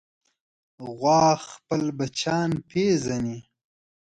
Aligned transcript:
غوا 0.95 1.23
خپل 1.49 1.81
بچیان 1.97 2.51
پېژني. 2.69 3.37